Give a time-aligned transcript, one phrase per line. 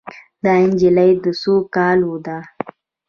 [0.43, 2.37] دا نجلۍ د څو کالو ده